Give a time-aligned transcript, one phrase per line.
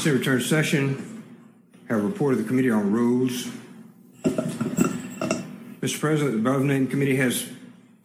[0.00, 1.22] Consider return session.
[1.90, 3.48] Have a report of the Committee on Rules.
[5.82, 6.00] Mr.
[6.00, 7.46] President, the above named committee has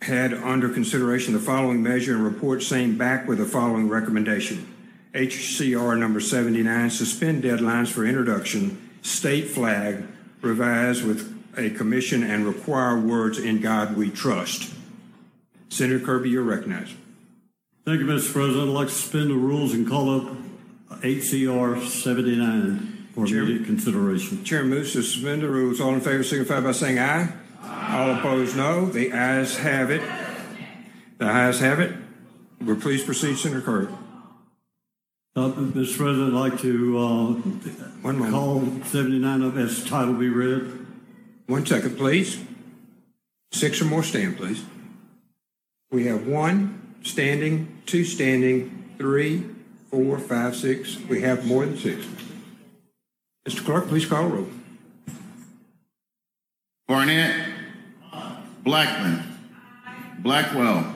[0.02, 4.68] had under consideration the following measure and report same back with the following recommendation.
[5.14, 10.04] HCR number 79, suspend deadlines for introduction, state flag,
[10.42, 14.74] revise with a commission and require words in God we trust.
[15.70, 16.94] Senator Kirby, you're recognized.
[17.86, 18.34] Thank you, Mr.
[18.34, 18.68] President.
[18.68, 20.45] I'd like to suspend the rules and call up
[21.06, 23.48] HCR 79 for Chairman.
[23.48, 24.44] immediate consideration.
[24.44, 25.80] Chair moves to suspend the rules.
[25.80, 27.32] All in favor signify by saying aye.
[27.64, 28.88] All opposed, no.
[28.88, 30.02] The ayes have it.
[31.20, 31.94] The ayes have it.
[32.60, 33.94] Will please proceed, Senator Kirby.
[35.36, 35.96] Uh, Mr.
[35.98, 37.26] President, I'd like to uh,
[38.02, 38.32] One moment.
[38.32, 40.88] call 79 of as title be read.
[41.46, 42.44] One second, please.
[43.52, 44.64] Six or more stand, please.
[45.92, 49.44] We have one standing, two standing, three,
[49.90, 51.00] four, five, six.
[51.10, 52.06] We have more than six.
[53.48, 53.64] Mr.
[53.64, 54.48] Clerk, please call roll.
[56.88, 57.54] Barnett.
[58.64, 59.24] Blackmon.
[60.20, 60.96] Blackwell.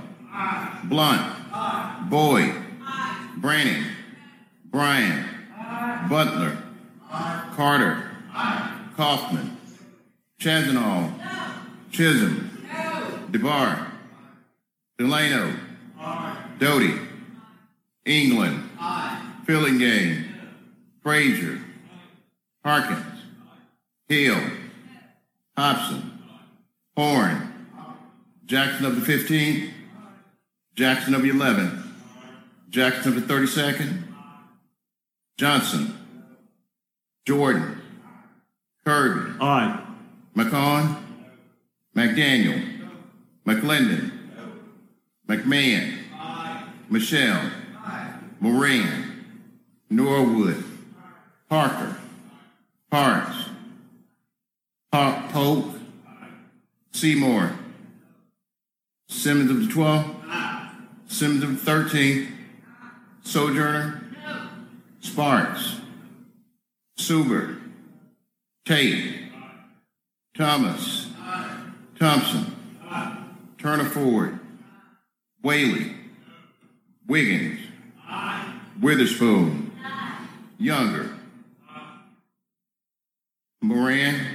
[0.86, 2.10] Blount.
[2.10, 2.54] Boyd.
[3.38, 3.86] Branning.
[4.66, 5.26] Bryan.
[6.10, 6.58] Butler.
[7.56, 8.12] Carter.
[8.96, 9.58] Caughman.
[10.40, 11.14] Chassaniol.
[11.92, 12.50] Chism.
[13.32, 13.88] DeBar.
[14.98, 15.54] Delano.
[16.60, 17.00] Doty.
[18.06, 18.69] England.
[19.46, 20.26] Fillingane.
[21.02, 21.60] Frazier.
[22.64, 23.24] Harkins.
[24.08, 24.40] Hill.
[25.58, 26.20] Hopson.
[26.98, 27.52] Horhn.
[28.46, 29.72] Jackson of the 15th.
[30.76, 31.84] Jackson of the 11th.
[32.70, 34.04] Jackson of the 32nd.
[35.38, 35.96] Johnson.
[37.26, 37.82] Jordan.
[38.86, 39.38] Kirby.
[39.42, 39.80] Aye.
[40.36, 41.04] McCaughn.
[41.96, 42.88] McDaniel.
[43.46, 44.12] McLendon.
[45.28, 45.98] McMahan.
[46.90, 47.52] Michel.
[48.40, 49.26] Moran.
[49.90, 50.64] Norwood.
[51.50, 51.98] Parker.
[52.92, 53.36] Parks.
[54.92, 55.66] Pa- Polk.
[56.92, 57.54] Seymour.
[59.08, 60.16] Simmons of the 12th.
[61.08, 62.32] Simmons of the 13th.
[63.24, 64.04] Sojourner.
[65.02, 65.80] Sparks.
[66.98, 67.60] Suber.
[68.66, 69.32] Tate.
[70.38, 71.08] Thomas.
[72.00, 72.56] Thompson.
[73.58, 74.40] Turner Ford.
[75.44, 75.96] Whaley.
[77.08, 77.59] Wiggins.
[78.80, 79.72] Witherspoon.
[80.58, 81.10] Younger.
[83.62, 84.26] Moran.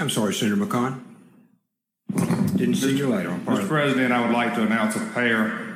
[0.00, 1.02] I'm sorry, Senator McCaughn.
[2.56, 3.68] Didn't see you later on part Mr.
[3.68, 5.68] President, I would like to announce a pair.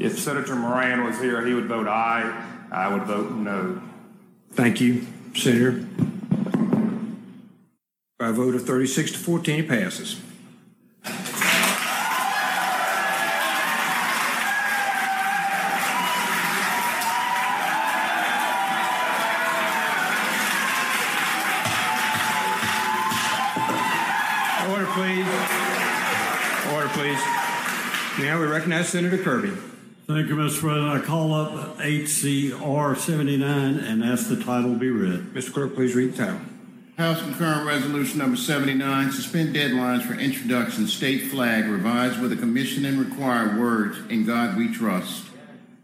[0.00, 2.46] If Senator Moran was here, he would vote aye.
[2.70, 3.80] I would vote no.
[4.52, 5.84] Thank you, Senator.
[8.18, 10.20] By a vote of 36 to 14, it passes.
[28.30, 29.48] Now we recognize Senator Kirby.
[30.06, 30.60] Thank you, Mr.
[30.60, 30.88] President.
[30.88, 35.34] I call up HCR 79 and ask the title be read.
[35.34, 35.52] Mr.
[35.52, 36.40] Clerk, please read the title.
[36.96, 42.84] House concurrent resolution number 79, suspend deadlines for introduction, state flag, revised with a commission
[42.84, 45.26] and require words, in God we trust.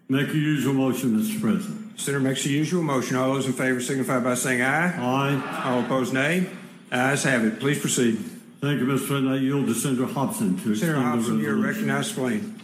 [0.08, 1.40] Make your usual motion, Mr.
[1.40, 1.98] President.
[1.98, 3.16] Senator makes the usual motion.
[3.16, 4.96] All those in favor signify by saying aye.
[4.96, 5.62] Aye.
[5.64, 6.48] All opposed, nay.
[6.92, 7.58] Ayes have it.
[7.58, 8.35] Please proceed.
[8.66, 9.06] Thank you, Mr.
[9.06, 9.32] President.
[9.32, 11.86] I yield to Senator Hopson to Senator explain the Hopson, you're resolution.
[11.86, 12.08] recognized.
[12.08, 12.60] Explain.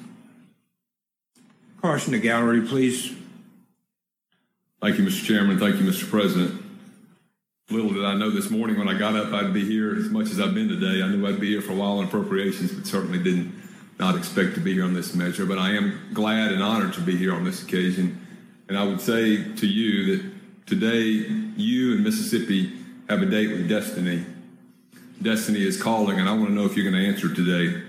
[1.80, 3.14] Caution the gallery, please.
[4.80, 5.24] Thank you, Mr.
[5.24, 5.60] Chairman.
[5.60, 6.10] Thank you, Mr.
[6.10, 6.60] President.
[7.70, 10.30] Little did I know this morning when I got up I'd be here as much
[10.30, 11.04] as I've been today.
[11.04, 13.54] I knew I'd be here for a while on appropriations, but certainly didn't
[14.00, 15.46] not expect to be here on this measure.
[15.46, 18.26] But I am glad and honored to be here on this occasion.
[18.68, 20.32] And I would say to you that
[20.66, 21.02] today
[21.56, 22.72] you and Mississippi
[23.08, 24.26] have a date with destiny.
[25.22, 27.80] Destiny is calling, and I want to know if you're going to answer today.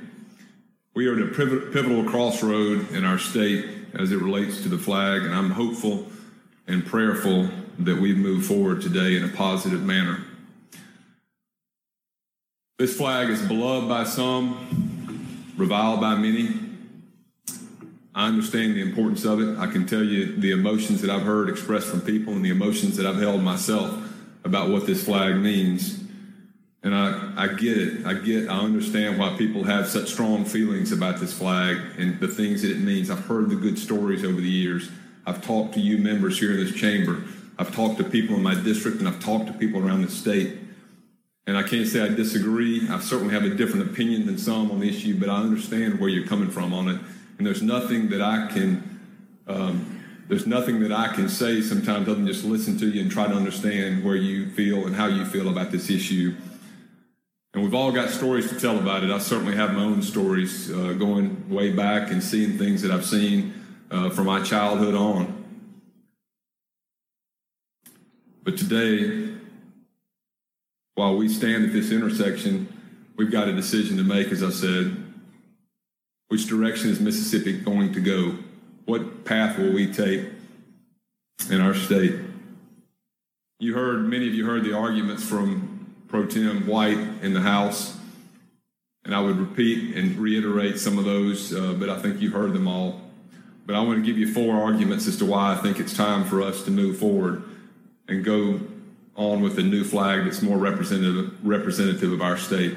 [0.94, 5.23] We are at a pivotal crossroad in our state as it relates to the flag,
[5.23, 6.05] and I'm hopeful
[6.68, 7.50] and prayerful
[7.80, 10.24] that we move forward today in a positive manner.
[12.77, 16.50] This flag is beloved by some, reviled by many.
[18.13, 19.57] I understand the importance of it.
[19.57, 22.95] I can tell you the emotions that I've heard expressed from people and the emotions
[22.97, 23.91] that I've held myself
[24.44, 26.02] about what this flag means.
[26.83, 28.06] And I, I get it.
[28.06, 32.27] I get, I understand why people have such strong feelings about this flag and the
[32.27, 33.09] things that it means.
[33.09, 34.89] I've heard the good stories over the years.
[35.25, 37.24] I've talked to you members here in this chamber.
[37.57, 40.57] I've talked to people in my district and I've talked to people around the state.
[41.47, 42.88] And I can't say I disagree.
[42.89, 46.09] I certainly have a different opinion than some on the issue, but I understand where
[46.09, 47.00] you're coming from on it.
[47.38, 48.94] And there's nothing that I can
[49.47, 49.94] um,
[50.29, 53.27] there's nothing that I can say sometimes other than just listen to you and try
[53.27, 56.36] to understand where you feel and how you feel about this issue.
[57.53, 59.11] And we've all got stories to tell about it.
[59.11, 63.05] I certainly have my own stories uh, going way back and seeing things that I've
[63.05, 63.53] seen
[63.91, 65.44] uh, from my childhood on.
[68.44, 69.35] But today,
[70.95, 72.67] while we stand at this intersection,
[73.17, 74.97] we've got a decision to make, as I said.
[76.29, 78.38] Which direction is Mississippi going to go?
[78.85, 80.25] What path will we take
[81.51, 82.15] in our state?
[83.59, 85.73] You heard, many of you heard the arguments from
[86.13, 87.98] Pro Tem White in the House,
[89.04, 92.54] and I would repeat and reiterate some of those, uh, but I think you heard
[92.54, 93.01] them all.
[93.65, 96.24] But I want to give you four arguments as to why I think it's time
[96.24, 97.42] for us to move forward
[98.07, 98.60] and go
[99.15, 102.75] on with a new flag that's more representative, representative of our state.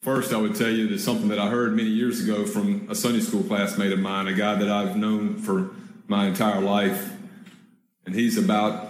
[0.00, 2.94] First, I would tell you that something that I heard many years ago from a
[2.94, 5.72] Sunday school classmate of mine, a guy that I've known for
[6.06, 7.12] my entire life.
[8.06, 8.87] And he's about,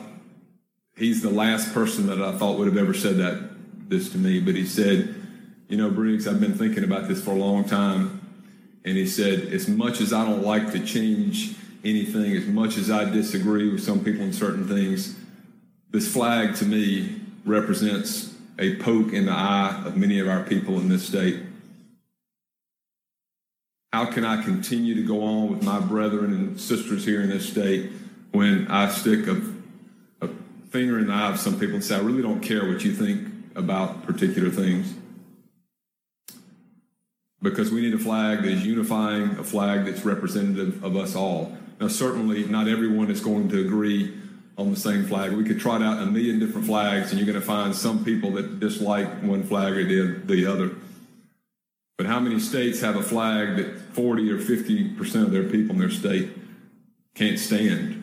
[0.98, 4.40] he's the last person that I thought would have ever said that, this to me.
[4.40, 5.14] But he said,
[5.68, 8.20] You know, Briggs, I've been thinking about this for a long time.
[8.84, 11.54] And he said, As much as I don't like to change
[11.84, 15.16] anything, as much as I disagree with some people in certain things,
[15.90, 20.78] this flag to me represents a poke in the eye of many of our people
[20.80, 21.40] in this state.
[23.92, 27.48] How can I continue to go on with my brethren and sisters here in this
[27.48, 27.90] state
[28.32, 29.40] when I stick a, a
[30.70, 32.92] finger in the eye of some people and say, I really don't care what you
[32.92, 34.94] think about particular things?
[37.40, 41.56] Because we need a flag that is unifying, a flag that's representative of us all.
[41.80, 44.12] Now, certainly, not everyone is going to agree
[44.56, 45.32] on the same flag.
[45.32, 48.32] We could trot out a million different flags, and you're going to find some people
[48.32, 50.72] that dislike one flag or the, the other.
[51.96, 55.74] But how many states have a flag that 40 or 50 percent of their people
[55.74, 56.30] in their state
[57.14, 57.97] can't stand?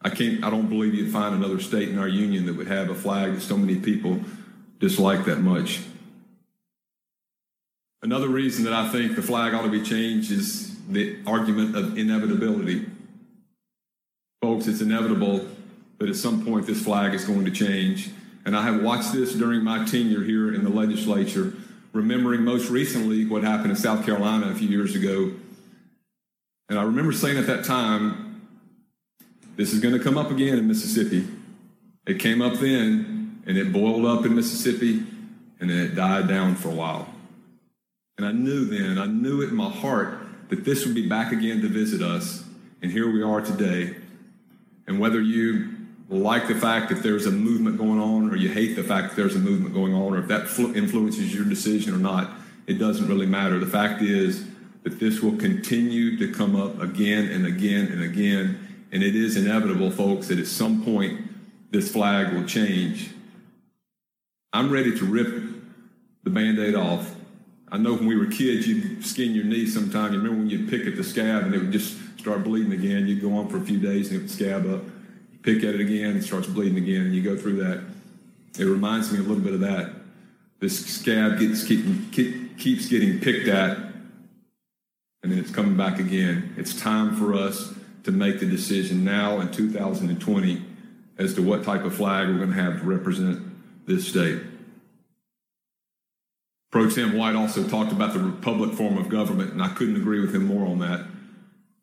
[0.00, 0.44] I can't.
[0.44, 3.34] I don't believe you'd find another state in our union that would have a flag
[3.34, 4.20] that so many people
[4.78, 5.80] dislike that much.
[8.00, 11.98] Another reason that I think the flag ought to be changed is the argument of
[11.98, 12.86] inevitability.
[14.40, 15.48] Folks, it's inevitable
[15.98, 18.10] that at some point this flag is going to change.
[18.46, 21.54] And I have watched this during my tenure here in the legislature,
[21.92, 25.32] remembering most recently what happened in South Carolina a few years ago.
[26.68, 28.27] And I remember saying at that time,
[29.58, 31.26] this is going to come up again in Mississippi.
[32.06, 35.02] It came up then, and it boiled up in Mississippi,
[35.58, 37.12] and then it died down for a while.
[38.16, 41.32] And I knew then, I knew it in my heart that this would be back
[41.32, 42.44] again to visit us.
[42.82, 43.96] And here we are today.
[44.86, 45.74] And whether you
[46.08, 49.16] like the fact that there's a movement going on or you hate the fact that
[49.16, 50.42] there's a movement going on or if that
[50.76, 52.30] influences your decision or not,
[52.68, 53.58] it doesn't really matter.
[53.58, 54.46] The fact is
[54.84, 58.67] that this will continue to come up again and again and again.
[58.90, 61.20] And it is inevitable, folks, that at some point
[61.70, 63.10] this flag will change.
[64.52, 65.44] I'm ready to rip
[66.24, 67.14] the band aid off.
[67.70, 70.12] I know when we were kids, you'd skin your knee sometime.
[70.12, 73.06] You remember when you'd pick at the scab and it would just start bleeding again?
[73.06, 74.82] You'd go on for a few days and it would scab up
[75.42, 77.82] pick at it again, it starts bleeding again, and you go through that.
[78.58, 79.92] It reminds me a little bit of that.
[80.60, 83.78] This scab gets keep, keeps getting picked at,
[85.22, 86.54] and then it's coming back again.
[86.56, 87.72] It's time for us
[88.08, 90.62] to make the decision now in 2020
[91.18, 94.40] as to what type of flag we're going to have to represent this state.
[96.70, 100.20] Pro Tem White also talked about the republic form of government, and I couldn't agree
[100.20, 101.04] with him more on that.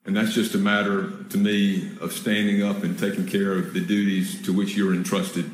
[0.03, 3.81] And that's just a matter, to me, of standing up and taking care of the
[3.81, 5.51] duties to which you're entrusted.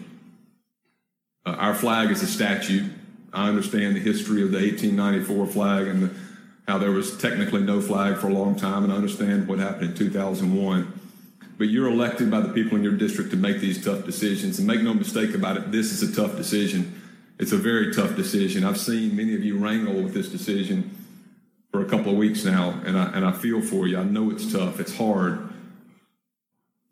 [1.45, 2.89] Uh, our flag is a statute.
[3.33, 6.15] I understand the history of the 1894 flag and the,
[6.71, 9.91] how there was technically no flag for a long time, and I understand what happened
[9.91, 10.99] in 2001.
[11.57, 14.57] But you're elected by the people in your district to make these tough decisions.
[14.57, 17.01] And make no mistake about it, this is a tough decision.
[17.39, 18.63] It's a very tough decision.
[18.63, 20.95] I've seen many of you wrangle with this decision
[21.71, 23.97] for a couple of weeks now, and I, and I feel for you.
[23.97, 25.49] I know it's tough, it's hard.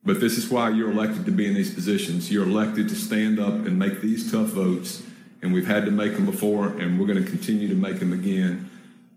[0.03, 2.29] But this is why you're elected to be in these positions.
[2.29, 5.03] You're elected to stand up and make these tough votes,
[5.41, 8.11] and we've had to make them before, and we're going to continue to make them
[8.11, 8.69] again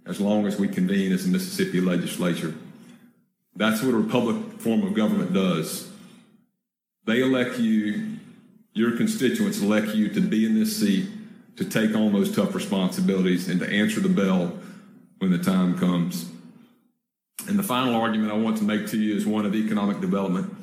[0.07, 2.55] as long as we convene as a Mississippi legislature.
[3.55, 5.91] That's what a republic form of government does.
[7.05, 8.19] They elect you,
[8.73, 11.09] your constituents elect you to be in this seat,
[11.57, 14.59] to take on those tough responsibilities, and to answer the bell
[15.19, 16.29] when the time comes.
[17.49, 20.57] And the final argument I want to make to you is one of economic development.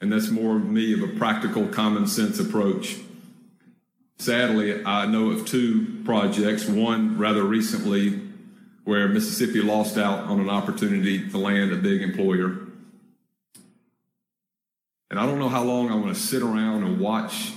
[0.00, 2.96] And that's more of me of a practical, common sense approach.
[4.18, 8.27] Sadly, I know of two projects, one rather recently
[8.88, 12.58] where Mississippi lost out on an opportunity to land a big employer.
[15.10, 17.52] And I don't know how long I want to sit around and watch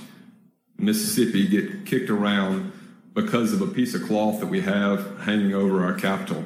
[0.76, 2.70] Mississippi get kicked around
[3.14, 6.44] because of a piece of cloth that we have hanging over our capital.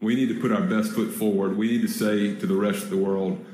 [0.00, 1.56] We need to put our best foot forward.
[1.56, 3.44] We need to say to the rest of the world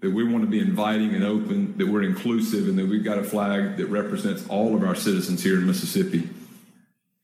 [0.00, 3.18] that we want to be inviting and open, that we're inclusive, and that we've got
[3.18, 6.28] a flag that represents all of our citizens here in Mississippi.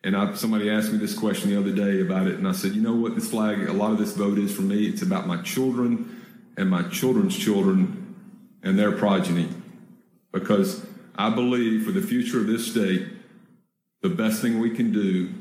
[0.04, 2.72] And I, somebody asked me this question the other day about it, and I said,
[2.72, 4.84] you know what, this flag, a lot of this vote is for me.
[4.84, 6.22] It's about my children
[6.58, 8.14] and my children's children
[8.62, 9.48] and their progeny.
[10.30, 10.84] Because
[11.16, 13.08] I believe for the future of this state,
[14.02, 15.32] the best thing we can do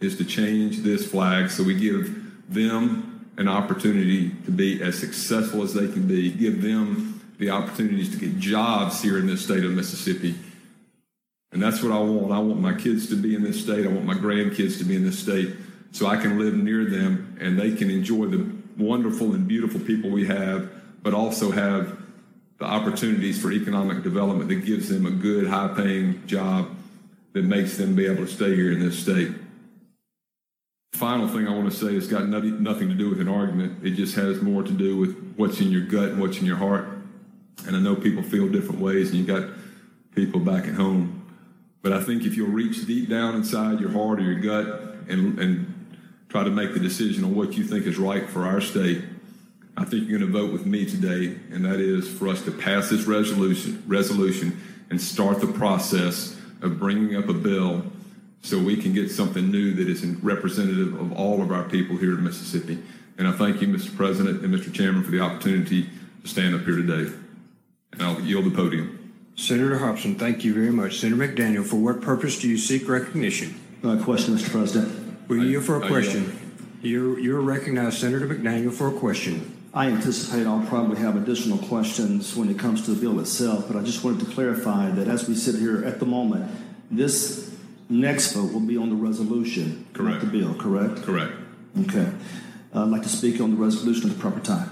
[0.00, 5.62] is to change this flag so we give them an opportunity to be as successful
[5.62, 9.64] as they can be, give them the opportunities to get jobs here in this state
[9.64, 10.36] of Mississippi.
[11.54, 12.32] And that's what I want.
[12.32, 13.86] I want my kids to be in this state.
[13.86, 15.54] I want my grandkids to be in this state
[15.92, 20.10] so I can live near them and they can enjoy the wonderful and beautiful people
[20.10, 20.68] we have,
[21.04, 21.96] but also have
[22.58, 26.70] the opportunities for economic development that gives them a good, high paying job
[27.34, 29.30] that makes them be able to stay here in this state.
[30.94, 33.84] Final thing I want to say it's got nothing, to do with an argument.
[33.84, 36.56] It just has more to do with what's in your gut and what's in your
[36.56, 36.88] heart.
[37.66, 39.48] And I know people feel different ways, and you got
[40.14, 41.23] people back at home.
[41.84, 45.38] But I think if you'll reach deep down inside your heart or your gut and,
[45.38, 45.98] and
[46.30, 49.04] try to make the decision on what you think is right for our state,
[49.76, 52.50] I think you're going to vote with me today, and that is for us to
[52.50, 57.84] pass this resolution, resolution and start the process of bringing up a bill
[58.40, 62.14] so we can get something new that is representative of all of our people here
[62.14, 62.78] in Mississippi.
[63.18, 63.94] And I thank you, Mr.
[63.94, 64.72] President and Mr.
[64.72, 65.90] Chairman, for the opportunity
[66.22, 67.12] to stand up here today.
[67.92, 69.03] And I'll yield the podium.
[69.36, 71.00] Senator Hopson, thank you very much.
[71.00, 73.60] Senator McDaniel, for what purpose do you seek recognition?
[73.82, 74.50] Uh, question, Mr.
[74.50, 75.28] President.
[75.28, 76.38] We're here for a I- I question.
[76.82, 79.50] You're, you're recognized, Senator McDaniel, for a question.
[79.72, 83.76] I anticipate I'll probably have additional questions when it comes to the bill itself, but
[83.76, 86.48] I just wanted to clarify that as we sit here at the moment,
[86.90, 87.52] this
[87.88, 90.20] next vote will be on the resolution, not Correct.
[90.20, 91.02] the bill, correct?
[91.02, 91.32] Correct.
[91.80, 92.08] Okay.
[92.72, 94.70] Uh, I'd like to speak on the resolution at the proper time.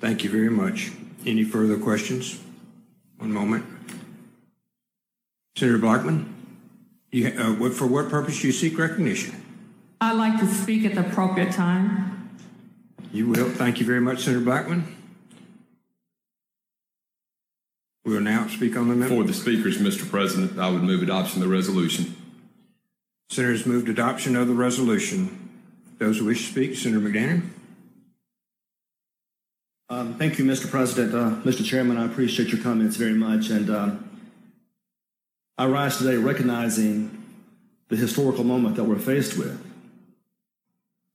[0.00, 0.90] Thank you very much.
[1.24, 2.40] Any further questions?
[3.18, 3.64] One moment.
[5.56, 6.32] Senator Blackmon,
[7.10, 9.34] you, uh, what, for what purpose do you seek recognition?
[10.00, 12.38] I'd like to speak at the appropriate time.
[13.12, 13.50] You will.
[13.50, 14.84] Thank you very much, Senator Blackmon.
[18.04, 19.10] We will now speak on the amendment.
[19.10, 20.08] For the speakers, Mr.
[20.08, 22.16] President, I would move adoption of the resolution.
[23.28, 25.50] Senators moved adoption of the resolution.
[25.98, 27.42] Those who wish to speak, Senator McDaniel.
[29.90, 30.70] Um, thank you, Mr.
[30.70, 31.14] President.
[31.14, 31.64] Uh, Mr.
[31.64, 33.50] Chairman, I appreciate your comments very much.
[33.50, 34.09] And um,
[35.60, 37.22] I rise today recognizing
[37.88, 39.62] the historical moment that we're faced with.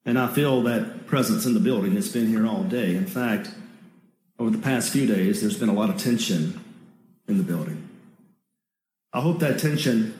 [0.06, 1.98] And I feel that presence in the building.
[1.98, 2.96] It's been here all day.
[2.96, 3.50] In fact,
[4.38, 6.64] over the past few days, there's been a lot of tension
[7.28, 7.90] in the building.
[9.12, 10.14] I hope that tension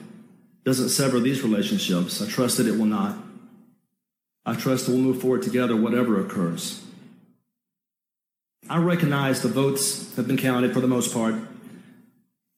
[0.64, 2.20] doesn't sever these relationships.
[2.20, 3.16] I trust that it will not.
[4.44, 6.84] I trust that we'll move forward together, whatever occurs.
[8.68, 11.36] I recognize the votes have been counted for the most part,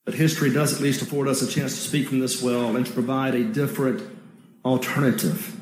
[0.08, 2.86] but history does at least afford us a chance to speak from this well and
[2.86, 4.02] to provide a different
[4.64, 5.54] alternative.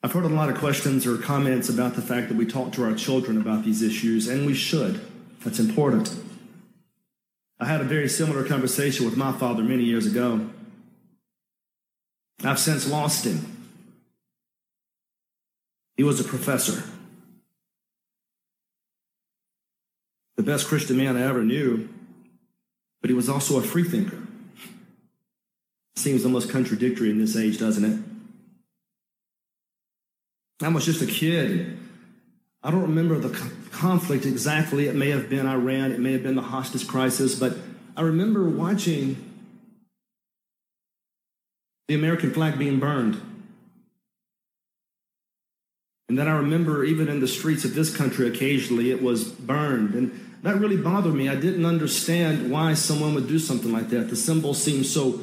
[0.00, 2.84] I've heard a lot of questions or comments about the fact that we talk to
[2.84, 5.00] our children about these issues, and we should.
[5.42, 6.14] That's important.
[7.58, 10.50] I had a very similar conversation with my father many years ago.
[12.44, 13.72] I've since lost him.
[15.96, 16.84] He was a professor.
[20.36, 21.88] The best Christian man I ever knew,
[23.00, 24.18] but he was also a freethinker.
[25.96, 27.98] Seems almost contradictory in this age, doesn't it?
[30.64, 31.78] I was just a kid.
[32.62, 34.86] I don't remember the co- conflict exactly.
[34.86, 37.56] It may have been Iran, it may have been the hostage crisis, but
[37.96, 39.16] I remember watching
[41.88, 43.20] the American flag being burned.
[46.12, 49.94] And then I remember even in the streets of this country, occasionally it was burned.
[49.94, 51.30] And that really bothered me.
[51.30, 54.10] I didn't understand why someone would do something like that.
[54.10, 55.20] The symbol seemed so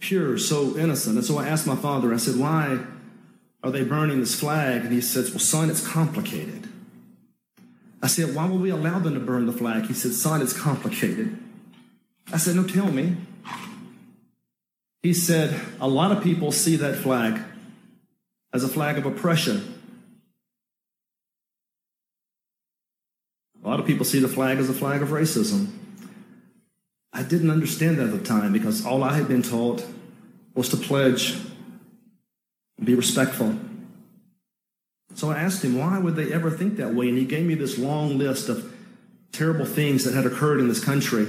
[0.00, 1.16] pure, so innocent.
[1.16, 2.80] And so I asked my father, I said, why
[3.62, 4.82] are they burning this flag?
[4.82, 6.68] And he says, well, son, it's complicated.
[8.02, 9.84] I said, why would we allow them to burn the flag?
[9.84, 11.38] He said, son, it's complicated.
[12.32, 13.14] I said, no, tell me.
[15.04, 17.40] He said, a lot of people see that flag
[18.52, 19.78] as a flag of oppression.
[23.62, 25.68] A lot of people see the flag as a flag of racism.
[27.12, 29.84] I didn't understand that at the time because all I had been taught
[30.54, 31.36] was to pledge
[32.82, 33.56] be respectful.
[35.14, 37.08] So I asked him, why would they ever think that way?
[37.08, 38.74] And he gave me this long list of
[39.30, 41.26] terrible things that had occurred in this country.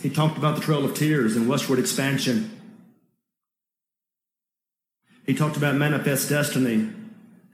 [0.00, 2.56] He talked about the Trail of Tears and westward expansion.
[5.26, 6.90] He talked about manifest destiny,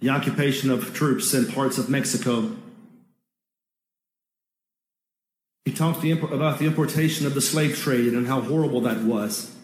[0.01, 2.57] the occupation of troops in parts of Mexico.
[5.65, 9.55] He talked the, about the importation of the slave trade and how horrible that was,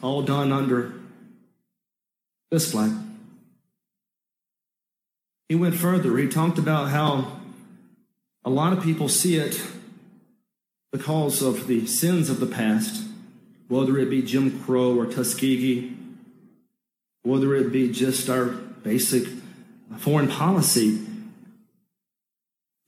[0.00, 0.94] all done under
[2.50, 2.92] this flag.
[5.48, 6.16] He went further.
[6.16, 7.40] He talked about how
[8.44, 9.60] a lot of people see it
[10.92, 13.04] because of the sins of the past,
[13.68, 15.96] whether it be Jim Crow or Tuskegee,
[17.22, 19.24] whether it be just our basic
[19.98, 21.06] foreign policy.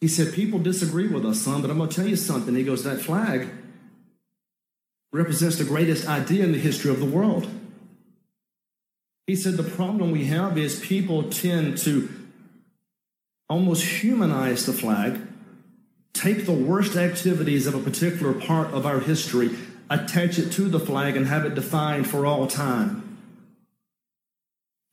[0.01, 2.55] He said, People disagree with us, son, but I'm going to tell you something.
[2.55, 3.49] He goes, That flag
[5.13, 7.49] represents the greatest idea in the history of the world.
[9.27, 12.09] He said, The problem we have is people tend to
[13.49, 15.21] almost humanize the flag,
[16.13, 19.51] take the worst activities of a particular part of our history,
[19.89, 23.04] attach it to the flag, and have it defined for all time.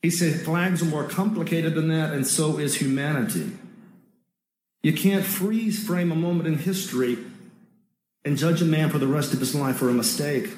[0.02, 3.52] He said flags are more complicated than that, and so is humanity.
[4.82, 7.18] You can't freeze frame a moment in history
[8.24, 10.50] and judge a man for the rest of his life for a mistake.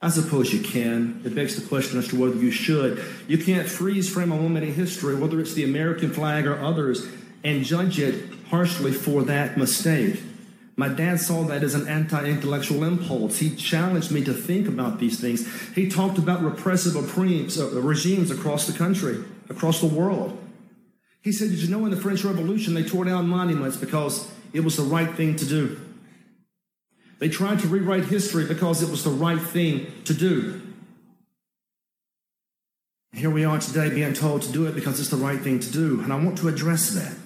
[0.00, 1.20] I suppose you can.
[1.24, 3.02] It begs the question as to whether you should.
[3.26, 7.08] You can't freeze frame a moment in history, whether it's the American flag or others,
[7.42, 10.20] and judge it harshly for that mistake.
[10.78, 13.38] My dad saw that as an anti intellectual impulse.
[13.38, 15.48] He challenged me to think about these things.
[15.74, 20.38] He talked about repressive uh, regimes across the country, across the world.
[21.22, 24.60] He said, Did you know in the French Revolution they tore down monuments because it
[24.60, 25.80] was the right thing to do?
[27.18, 30.60] They tried to rewrite history because it was the right thing to do.
[33.14, 35.72] Here we are today being told to do it because it's the right thing to
[35.72, 36.02] do.
[36.02, 37.16] And I want to address that.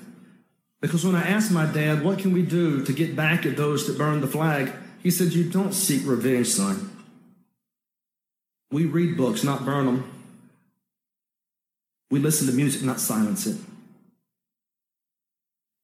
[0.81, 3.87] Because when I asked my dad, what can we do to get back at those
[3.87, 4.73] that burned the flag?
[5.03, 6.91] He said, You don't seek revenge, son.
[8.71, 10.11] We read books, not burn them.
[12.11, 13.57] We listen to music, not silence it.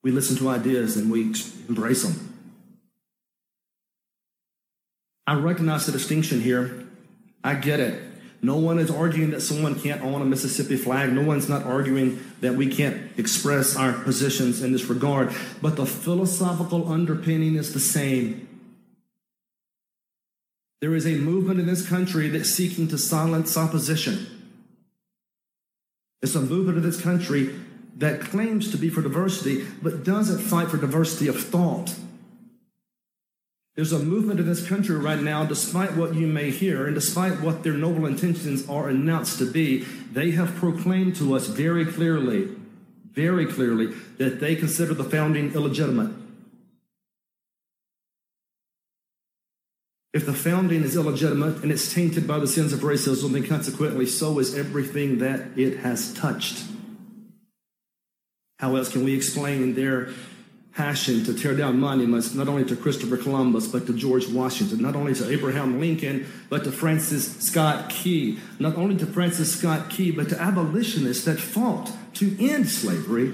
[0.02, 1.34] We listen to ideas and we
[1.68, 2.32] embrace them.
[5.26, 6.86] I recognize the distinction here.
[7.42, 8.00] I get it.
[8.42, 11.12] No one is arguing that someone can't own a Mississippi flag.
[11.12, 15.34] No one's not arguing that we can't express our positions in this regard.
[15.62, 18.48] But the philosophical underpinning is the same.
[20.80, 24.26] There is a movement in this country that's seeking to silence opposition.
[26.22, 27.54] It's a movement in this country
[27.96, 31.94] that claims to be for diversity, but doesn't fight for diversity of thought.
[33.76, 37.42] There's a movement in this country right now, despite what you may hear and despite
[37.42, 42.48] what their noble intentions are announced to be, they have proclaimed to us very clearly,
[43.12, 46.10] very clearly, that they consider the founding illegitimate.
[50.14, 54.06] If the founding is illegitimate and it's tainted by the sins of racism, then consequently,
[54.06, 56.64] so is everything that it has touched.
[58.58, 60.08] How else can we explain their
[60.76, 64.94] passion to tear down monuments, not only to Christopher Columbus, but to George Washington, not
[64.94, 70.10] only to Abraham Lincoln, but to Francis Scott Key, not only to Francis Scott Key,
[70.10, 73.32] but to abolitionists that fought to end slavery.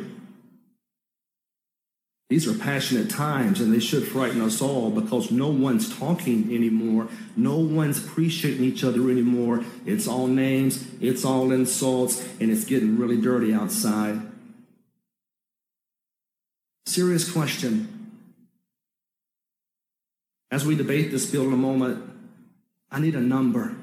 [2.31, 7.09] These are passionate times, and they should frighten us all because no one's talking anymore.
[7.37, 9.65] No one's appreciating each other anymore.
[9.85, 14.32] It's all names, it's all insults, and it's getting really dirty outside.
[16.87, 18.11] Serious question.
[20.51, 22.03] As we debate this bill in a moment,
[22.90, 23.75] I need a number.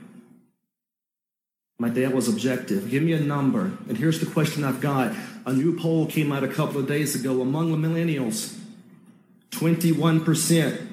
[1.79, 2.91] My dad was objective.
[2.91, 3.71] Give me a number.
[3.87, 5.15] And here's the question I've got.
[5.45, 8.55] A new poll came out a couple of days ago among the millennials.
[9.51, 10.87] 21%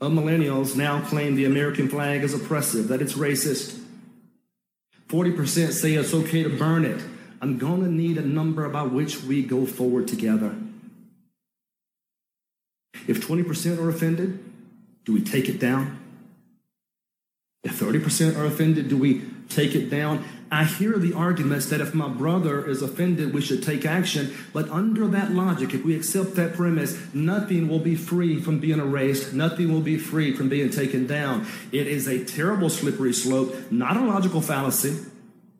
[0.00, 3.80] of millennials now claim the American flag is oppressive, that it's racist.
[5.08, 7.02] 40% say it's okay to burn it.
[7.40, 10.56] I'm going to need a number about which we go forward together.
[13.06, 14.42] If 20% are offended,
[15.04, 15.98] do we take it down?
[17.62, 20.24] If 30% are offended, do we take it down?
[20.50, 24.32] I hear the arguments that if my brother is offended, we should take action.
[24.52, 28.78] But under that logic, if we accept that premise, nothing will be free from being
[28.78, 29.32] erased.
[29.32, 31.46] Nothing will be free from being taken down.
[31.72, 34.96] It is a terrible slippery slope, not a logical fallacy.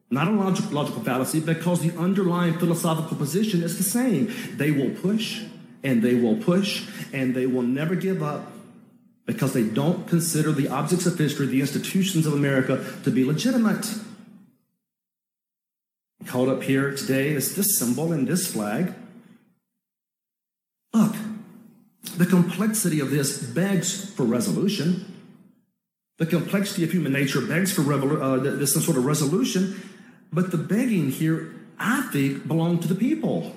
[0.08, 4.32] Not a logical, logical fallacy because the underlying philosophical position is the same.
[4.56, 5.42] They will push,
[5.82, 8.52] and they will push and they will never give up
[9.26, 13.86] because they don't consider the objects of history, the institutions of America, to be legitimate.
[16.26, 18.94] Called up here today is this symbol and this flag.
[20.94, 21.14] Look,
[22.16, 25.12] the complexity of this begs for resolution.
[26.18, 29.78] The complexity of human nature begs for revolu- uh, some sort of resolution,
[30.32, 33.54] but the begging here, I think, belong to the people.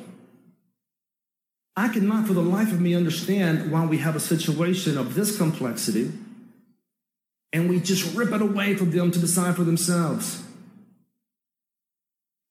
[1.75, 5.37] I cannot for the life of me understand why we have a situation of this
[5.37, 6.11] complexity
[7.51, 10.43] and we just rip it away from them to decide for themselves.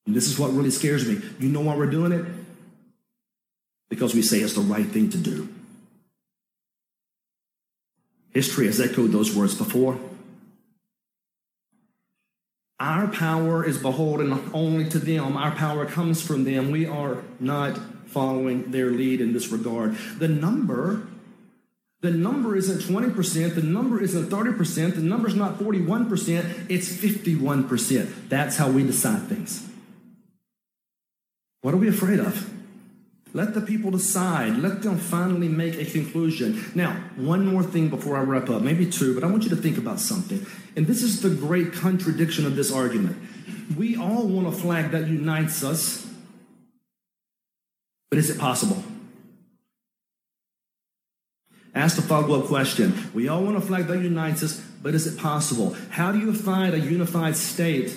[0.07, 1.21] And this is what really scares me.
[1.39, 2.25] You know why we're doing it?
[3.91, 5.49] Because we say it's the right thing to do.
[8.33, 9.99] History has echoed those words before.
[12.81, 15.37] Our power is beholden only to them.
[15.37, 16.71] Our power comes from them.
[16.71, 19.97] We are not following their lead in this regard.
[20.19, 21.07] The number,
[22.01, 28.29] the number isn't 20%, the number isn't 30%, the number's not 41%, it's 51%.
[28.29, 29.69] That's how we decide things.
[31.63, 32.55] What are we afraid of?
[33.35, 34.57] Let the people decide.
[34.57, 36.65] Let them finally make a conclusion.
[36.75, 39.57] Now, one more thing before I wrap up, maybe two, but I want you to
[39.57, 40.47] think about something.
[40.77, 43.19] And this is the great contradiction of this argument.
[43.77, 46.08] We all want a flag that unites us,
[48.11, 48.83] but is it possible?
[51.75, 53.11] Ask the follow up question.
[53.15, 55.77] We all want a flag that unites us, but is it possible?
[55.91, 57.93] How do you find a unified state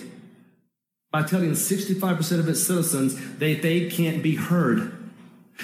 [1.12, 4.98] by telling 65% of its citizens that they can't be heard?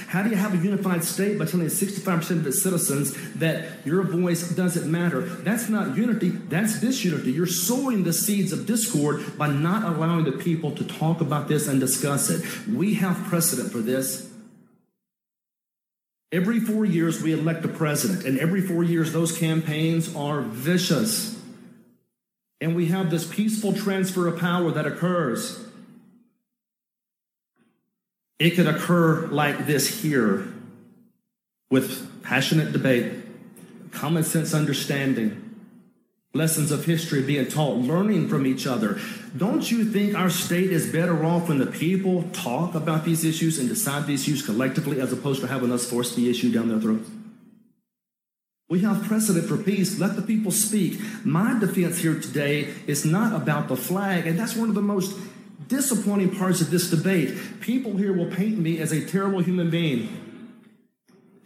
[0.08, 4.04] How do you have a unified state by telling 65% of its citizens that your
[4.04, 5.22] voice doesn't matter?
[5.22, 7.32] That's not unity, that's disunity.
[7.32, 11.68] You're sowing the seeds of discord by not allowing the people to talk about this
[11.68, 12.68] and discuss it.
[12.68, 14.32] We have precedent for this.
[16.32, 21.42] Every four years, we elect a president, and every four years, those campaigns are vicious.
[22.60, 25.64] And we have this peaceful transfer of power that occurs.
[28.40, 30.48] It could occur like this here
[31.70, 33.14] with passionate debate,
[33.92, 35.47] common sense understanding,
[36.38, 39.00] lessons of history being taught, learning from each other.
[39.36, 43.60] Don't you think our state is better off when the people talk about these issues
[43.60, 46.80] and decide these issues collectively as opposed to having us force the issue down their
[46.80, 47.10] throats?
[48.70, 49.98] We have precedent for peace.
[50.00, 51.00] Let the people speak.
[51.26, 55.18] My defense here today is not about the flag, and that's one of the most
[55.68, 57.62] disappointing parts of this debate.
[57.62, 60.10] People here will paint me as a terrible human being.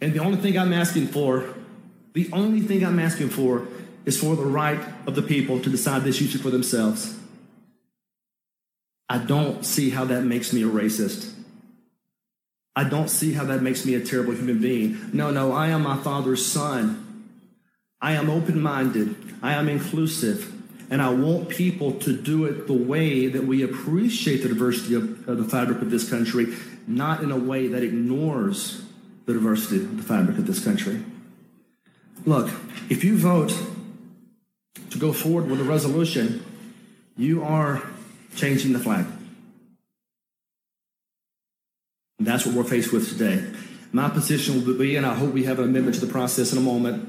[0.00, 1.54] And the only thing I'm asking for,
[2.12, 3.66] the only thing I'm asking for
[4.04, 7.18] is for the right of the people to decide this issue for themselves.
[9.08, 11.32] I don't see how that makes me a racist.
[12.74, 15.10] I don't see how that makes me a terrible human being.
[15.12, 17.28] No, no, I am my father's son.
[18.00, 19.14] I am open minded.
[19.42, 20.50] I am inclusive.
[20.90, 25.28] And I want people to do it the way that we appreciate the diversity of,
[25.28, 26.54] of the fabric of this country,
[26.86, 28.82] not in a way that ignores
[29.26, 31.02] the diversity of the fabric of this country.
[32.24, 32.50] Look,
[32.88, 33.54] if you vote
[34.90, 36.44] to go forward with a resolution,
[37.16, 37.82] you are
[38.36, 39.06] changing the flag.
[42.18, 43.44] And that's what we're faced with today.
[43.92, 46.58] My position will be, and I hope we have an amendment to the process in
[46.58, 47.08] a moment,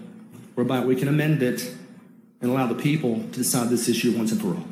[0.55, 1.73] whereby we can amend it
[2.41, 4.65] and allow the people to decide this issue once and for all.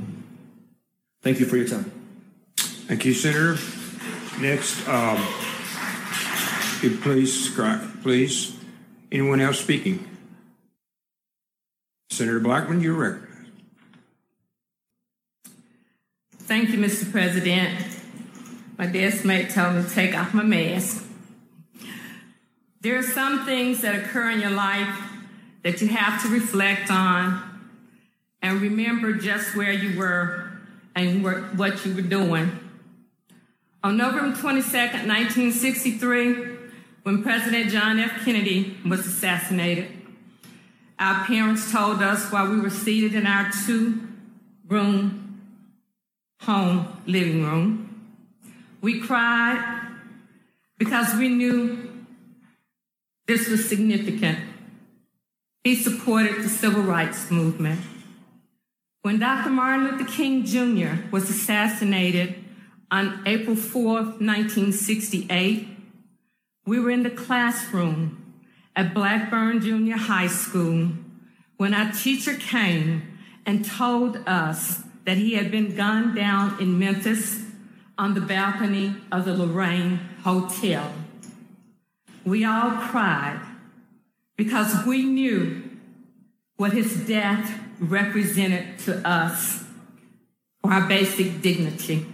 [1.22, 1.92] Thank you for your time.
[2.58, 3.58] Thank you, Senator.
[4.42, 5.26] Next, um,
[7.02, 7.58] please,
[8.02, 8.58] please.
[9.12, 10.11] Anyone else speaking?
[12.22, 13.50] Senator Blackmon, you're recognized.
[16.38, 17.12] Thank you, Mr.
[17.12, 17.84] President.
[18.78, 21.04] My desk mate told me to take off my mask.
[22.82, 24.96] There are some things that occur in your life
[25.64, 27.42] that you have to reflect on
[28.44, 30.52] and remember just where you were
[30.96, 31.24] and
[31.58, 32.52] what you were doing.
[33.84, 36.36] On November 22, 1963,
[37.02, 38.24] when President John F.
[38.24, 40.01] Kennedy was assassinated,
[41.02, 44.08] our parents told us while we were seated in our two
[44.68, 45.42] room
[46.42, 48.14] home living room,
[48.82, 49.82] we cried
[50.78, 52.06] because we knew
[53.26, 54.38] this was significant.
[55.64, 57.82] He supported the civil rights movement.
[59.02, 59.50] When Dr.
[59.50, 61.10] Martin Luther King Jr.
[61.12, 62.36] was assassinated
[62.92, 65.68] on April 4, 1968,
[66.68, 68.31] we were in the classroom
[68.76, 70.90] at Blackburn Junior High School
[71.58, 77.44] when our teacher came and told us that he had been gunned down in Memphis
[77.98, 80.94] on the balcony of the Lorraine Hotel.
[82.24, 83.42] We all cried
[84.38, 85.64] because we knew
[86.58, 89.64] what his death represented to us
[90.62, 92.06] for our basic dignity.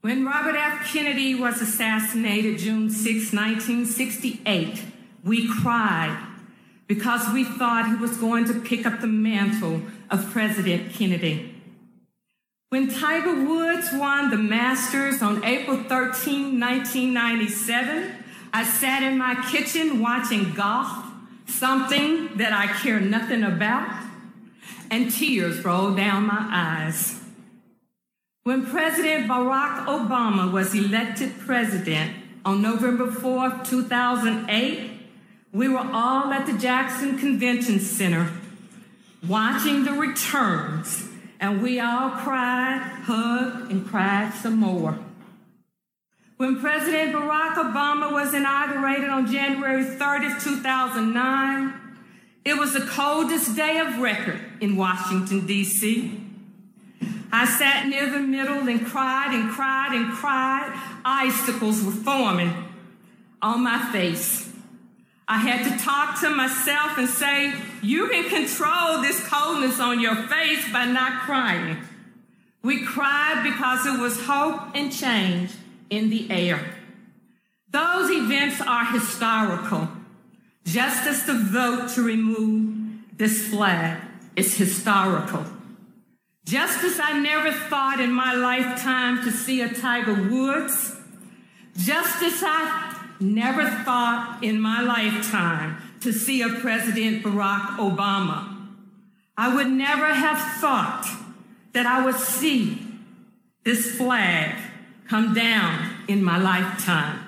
[0.00, 0.92] When Robert F.
[0.92, 4.82] Kennedy was assassinated June 6, 1968,
[5.24, 6.28] we cried
[6.86, 11.54] because we thought he was going to pick up the mantle of President Kennedy.
[12.68, 18.12] When Tiger Woods won the Masters on April 13, 1997,
[18.52, 21.04] I sat in my kitchen watching golf,
[21.46, 24.04] something that I care nothing about,
[24.90, 27.20] and tears rolled down my eyes.
[28.44, 35.01] When President Barack Obama was elected president on November 4, 2008,
[35.52, 38.30] we were all at the Jackson Convention Center
[39.28, 44.98] watching the returns, and we all cried, hugged, and cried some more.
[46.38, 51.74] When President Barack Obama was inaugurated on January 30th, 2009,
[52.44, 56.18] it was the coldest day of record in Washington, D.C.
[57.30, 60.76] I sat near the middle and cried and cried and cried.
[61.04, 62.52] Icicles were forming
[63.40, 64.51] on my face.
[65.32, 70.14] I had to talk to myself and say, You can control this coldness on your
[70.14, 71.78] face by not crying.
[72.62, 75.52] We cried because it was hope and change
[75.88, 76.60] in the air.
[77.70, 79.88] Those events are historical,
[80.66, 84.02] just as the vote to remove this flag
[84.36, 85.46] is historical.
[86.44, 90.94] Just as I never thought in my lifetime to see a Tiger Woods,
[91.78, 92.91] just as I
[93.22, 98.48] never thought in my lifetime to see a President Barack Obama,
[99.36, 101.06] I would never have thought
[101.72, 102.86] that I would see
[103.64, 104.54] this flag
[105.08, 107.20] come down in my lifetime.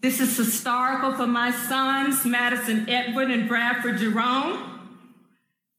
[0.00, 4.72] This is historical for my sons, Madison Edward and Bradford Jerome.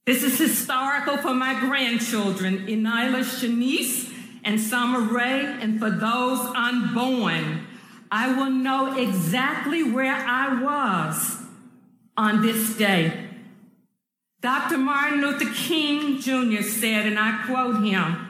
[0.05, 7.66] This is historical for my grandchildren, Enila Shanice and Summer Ray, and for those unborn.
[8.11, 11.37] I will know exactly where I was
[12.15, 13.25] on this day.
[14.41, 14.77] Dr.
[14.77, 16.61] Martin Luther King Jr.
[16.61, 18.27] said, and I quote him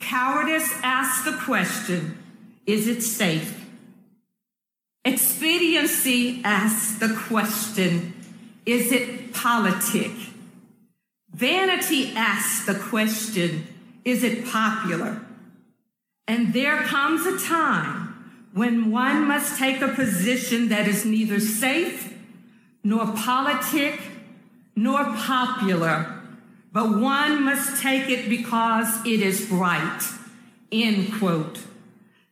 [0.00, 2.16] Cowardice asks the question,
[2.64, 3.64] is it safe?
[5.04, 8.14] Expediency asks the question,
[8.64, 10.10] is it politic?
[11.30, 13.66] Vanity asks the question,
[14.04, 15.20] is it popular?
[16.26, 18.05] And there comes a time
[18.56, 22.14] when one must take a position that is neither safe,
[22.82, 24.00] nor politic,
[24.74, 26.22] nor popular,
[26.72, 30.00] but one must take it because it is right.
[30.72, 31.58] End quote.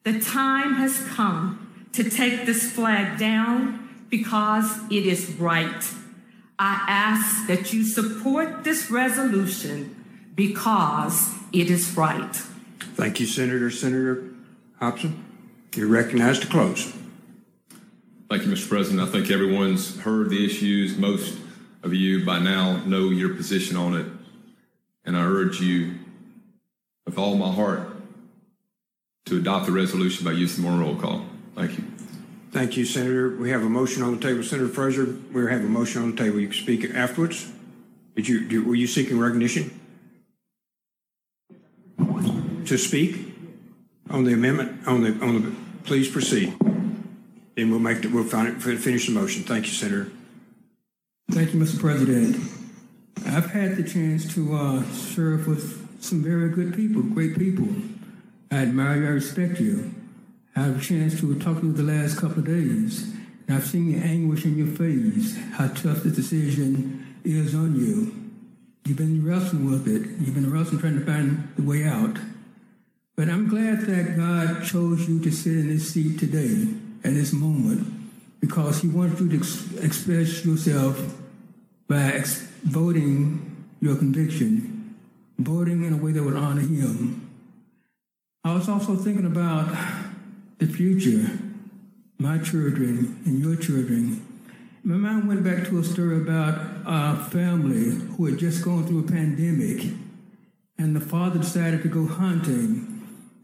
[0.05, 5.85] The time has come to take this flag down because it is right.
[6.59, 12.35] I ask that you support this resolution because it is right.
[12.97, 13.71] Thank you, Senator.
[13.71, 14.31] Senator
[14.81, 15.24] Hopson,
[15.77, 16.93] you're recognized to close.
[18.31, 18.69] Thank you, Mr.
[18.69, 19.07] President.
[19.07, 20.97] I think everyone's heard the issues.
[20.97, 21.39] Most
[21.83, 24.07] of you by now know your position on it.
[25.05, 25.95] And I urge you
[27.05, 27.89] with all my heart
[29.27, 31.27] to adopt the resolution by using the roll call.
[31.55, 31.85] Thank you.
[32.53, 33.37] Thank you, Senator.
[33.37, 34.43] We have a motion on the table.
[34.43, 36.39] Senator Frazier, we have a motion on the table.
[36.41, 37.51] You can speak afterwards.
[38.15, 39.81] Did you, did- were you seeking recognition?
[42.67, 43.35] To speak
[44.09, 46.55] on the amendment, on the, on the, please proceed.
[47.57, 49.45] Then we'll make, the we'll fin- finish the motion.
[49.45, 50.11] Thank you, Senator.
[51.31, 51.79] Thank you, Mr.
[51.79, 52.37] President.
[53.27, 57.69] I've had the chance to uh, serve with some very good people, great people.
[58.51, 59.95] I admire you, I respect you.
[60.57, 63.13] I had a chance to talk to you the last couple of days,
[63.49, 68.15] and I've seen the anguish in your face, how tough the decision is on you.
[68.85, 70.03] You've been wrestling with it.
[70.21, 72.19] You've been wrestling trying to find the way out.
[73.17, 76.67] But I'm glad that God chose you to sit in this seat today,
[77.05, 81.15] at this moment, because He wants you to ex- express yourself
[81.87, 84.97] by ex- voting your conviction,
[85.39, 87.31] voting in a way that would honor Him.
[88.43, 89.69] I was also thinking about
[90.59, 91.39] the future,
[92.19, 94.27] my children and your children.
[94.83, 99.01] My mind went back to a story about a family who had just gone through
[99.01, 99.93] a pandemic,
[100.79, 102.94] and the father decided to go hunting,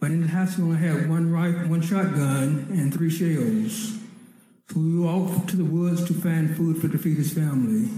[0.01, 3.99] but in the house he only had one rifle, one shotgun, and three shells.
[4.71, 5.05] So we
[5.49, 7.91] to the woods to find food for feed his family.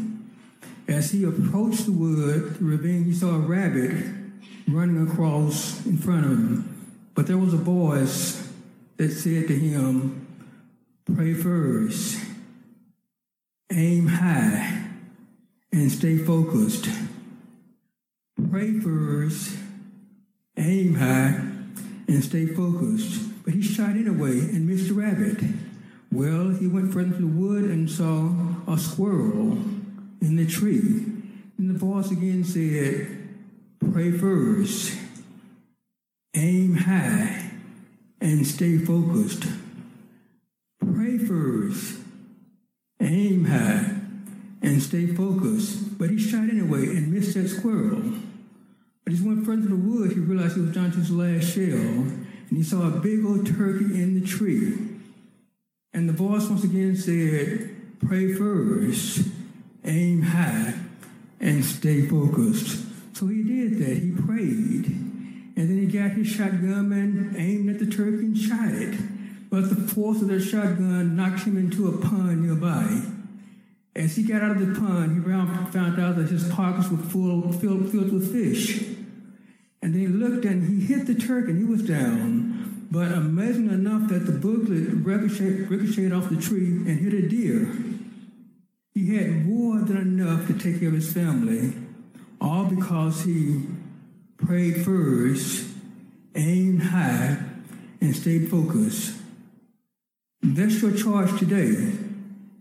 [0.89, 4.05] As he approached the wood, the ravine, he saw a rabbit
[4.67, 6.95] running across in front of him.
[7.15, 8.51] But there was a voice
[8.97, 10.27] that said to him,
[11.15, 12.19] Pray first,
[13.71, 14.87] aim high,
[15.73, 16.89] and stay focused.
[18.51, 19.57] Pray first,
[20.57, 21.52] aim high,
[22.13, 23.45] and stay focused.
[23.45, 25.39] But he shot anyway and missed the rabbit.
[26.11, 28.31] Well, he went further into the wood and saw
[28.69, 29.53] a squirrel
[30.21, 31.07] in the tree.
[31.59, 33.19] And the voice again said,
[33.93, 34.97] Pray first,
[36.35, 37.51] aim high,
[38.21, 39.45] and stay focused.
[40.81, 41.99] Pray first,
[43.01, 43.97] aim high,
[44.61, 45.99] and stay focused.
[45.99, 48.03] But he shot anyway and missed that squirrel.
[49.05, 51.11] But as he went further to the woods, he realized he was down to his
[51.11, 54.79] last shell, and he saw a big old turkey in the tree.
[55.93, 59.29] And the voice once again said, Pray first,
[59.85, 60.75] aim high,
[61.41, 62.85] and stay focused.
[63.15, 63.99] So he did that.
[63.99, 64.87] He prayed.
[65.55, 68.99] And then he got his shotgun and aimed at the turkey and shot it.
[69.51, 73.03] But the force of the shotgun knocked him into a pond nearby.
[73.95, 77.53] As he got out of the pond, he found out that his pockets were full,
[77.53, 78.92] filled, filled with fish.
[79.83, 82.87] And then he looked and he hit the turkey and he was down.
[82.91, 87.75] But amazing enough that the booklet ricocheted, ricocheted off the tree and hit a deer.
[88.95, 91.73] He had more than enough to take care of his family,
[92.41, 93.63] all because he
[94.37, 95.67] prayed first,
[96.35, 97.39] aimed high,
[98.01, 99.17] and stayed focused.
[100.43, 101.93] That's your charge today.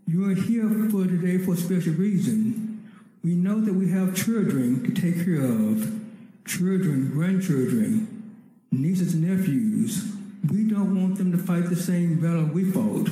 [0.06, 2.90] You are here for today for a special reason.
[3.22, 6.01] We know that we have children to take care of,
[6.44, 8.32] children, grandchildren,
[8.70, 10.12] nieces and nephews.
[10.50, 13.08] We don't want them to fight the same battle we fought.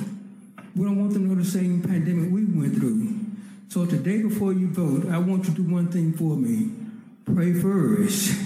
[0.75, 3.17] We don't want them to go the same pandemic we went through.
[3.69, 6.73] So today, before you vote, I want you to do one thing for me.
[7.25, 8.37] Pray first,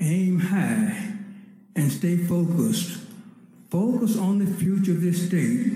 [0.00, 1.14] aim high,
[1.74, 3.00] and stay focused.
[3.70, 5.72] Focus on the future of this state.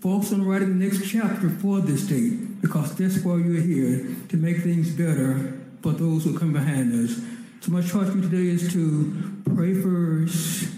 [0.00, 4.36] Focus on writing the next chapter for this state, because that's why you're here, to
[4.36, 7.20] make things better for those who come behind us.
[7.60, 10.68] So my charge for today is to pray first,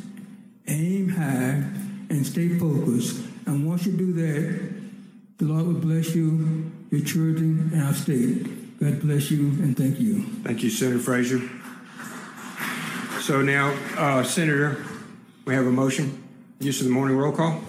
[0.67, 1.62] aim high,
[2.11, 3.25] and stay focused.
[3.47, 4.75] And once you do that,
[5.38, 8.81] the Lord will bless you, your children, and our state.
[8.81, 10.23] God bless you and thank you.
[10.43, 11.40] Thank you, Senator Frazier.
[13.21, 14.85] So now, uh, Senator,
[15.45, 16.23] we have a motion.
[16.61, 17.61] Use of the morning roll call.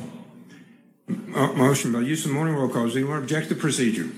[1.10, 2.86] Uh, motion by use of the morning roll call.
[2.86, 4.10] Does anyone object to the procedure?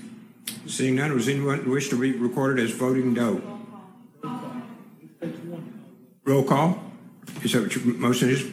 [0.68, 3.40] Seeing none, does anyone wish to be recorded as voting no?
[6.24, 6.78] Roll call.
[7.42, 8.46] Is that what your motion is?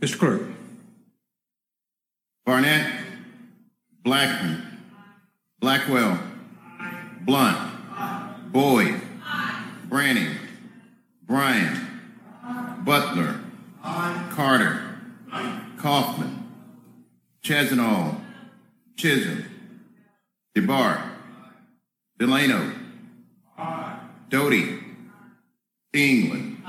[0.00, 0.18] Mr.
[0.18, 0.42] Clerk.
[2.44, 3.04] Barnett,
[4.04, 4.60] Blackmon,
[5.60, 6.18] Blackwell,
[7.20, 9.00] Blount, Boyd,
[9.88, 10.34] Branning,
[11.22, 12.02] Bryan,
[12.84, 13.40] Butler,
[13.82, 14.96] Carter,
[15.76, 16.48] Caughman,
[17.44, 18.20] Chassaniol,
[18.96, 19.44] Chism,
[20.56, 21.09] DeBar,
[22.20, 22.70] Delano,
[24.28, 24.78] Doty,
[25.94, 26.62] England,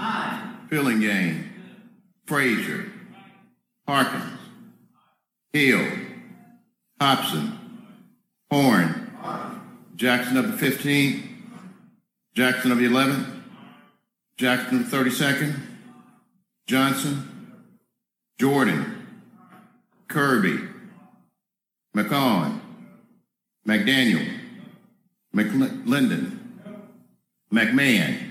[0.70, 1.50] Fillingane,
[2.26, 2.90] Frazier,
[3.86, 4.40] Harkins,
[5.52, 5.86] Hill,
[7.02, 7.60] Hopson,
[8.50, 9.10] Horhn,
[9.98, 11.22] Jackson of the 15th,
[12.34, 13.42] Jackson of the 11th,
[14.38, 15.60] Jackson of the 32nd,
[16.66, 17.58] Johnson,
[18.40, 19.06] Jordan,
[20.08, 20.62] Kirby,
[21.94, 22.62] McCaughn,
[23.68, 24.41] McDaniel,
[25.36, 26.40] McLendon,
[27.52, 28.30] McMahan,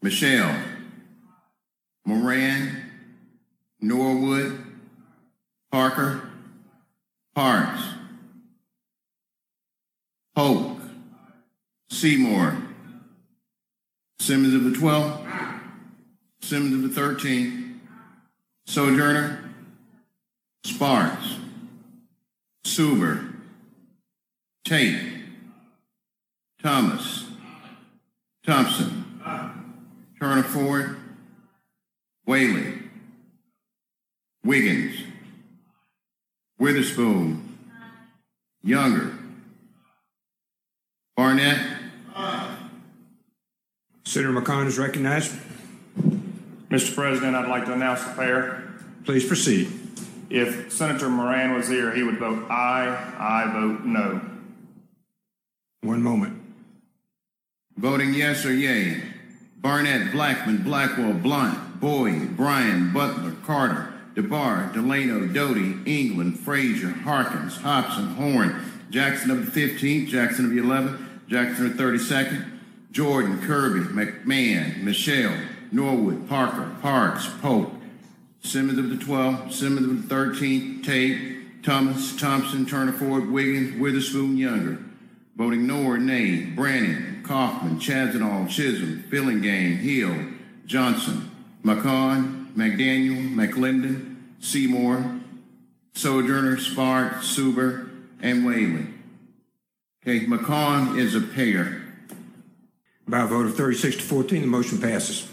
[0.00, 0.54] Michel,
[2.06, 2.90] Moran,
[3.80, 4.64] Norwood,
[5.70, 6.30] Parker,
[7.34, 7.82] Parks,
[10.34, 10.78] Polk,
[11.90, 12.56] Seymour,
[14.20, 15.60] Simmons of the 12th,
[16.40, 17.78] Simmons of the 13th,
[18.66, 19.50] Sojourner,
[20.64, 21.36] Sparks,
[22.64, 23.34] Suber,
[24.64, 25.13] Tate,
[26.64, 27.26] Thomas,
[28.46, 29.20] Thompson,
[30.18, 30.96] Turner Ford,
[32.24, 32.78] Whaley,
[34.42, 34.96] Wiggins,
[36.58, 37.58] Witherspoon,
[38.62, 39.12] Younger,
[41.14, 41.58] Barnett,
[44.06, 45.36] Senator McCaughn is recognized.
[46.70, 46.94] Mr.
[46.94, 48.72] President, I'd like to announce the pair.
[49.04, 49.70] Please proceed.
[50.30, 53.12] If Senator Moran was here, he would vote aye.
[53.18, 54.22] I vote no.
[55.82, 56.33] One moment.
[57.76, 59.02] Voting yes or yay.
[59.56, 68.14] Barnett, Blackmon, Blackwell, Blount, Boyd, Bryan, Butler, Carter, DeBar, Delano, Doty, England, Frazier, Harkins, Hopson,
[68.16, 72.58] Horhn, Jackson of the 15th, Jackson of the 11th, Jackson of the 32nd,
[72.92, 75.34] Jordan, Kirby, McMahan, Michel,
[75.72, 77.72] Norwood, Parker, Parks, Polk,
[78.40, 84.36] Simmons of the 12th, Simmons of the 13th, Tate, Thomas, Thompson, Turner Ford, Wiggins, Witherspoon,
[84.36, 84.78] Younger.
[85.36, 90.32] Voting no or nay, Branning, Caughman, Chassaniol, Chism, Fillingane, Hill,
[90.64, 91.30] Johnson,
[91.64, 95.20] McCaughn, McDaniel, McLendon, Seymour,
[95.94, 98.86] Sojourner, Spark, Suber, and Whaley.
[100.02, 101.82] Okay, McCaughn is a payer.
[103.08, 105.28] By a vote of 36 to 14, the motion passes.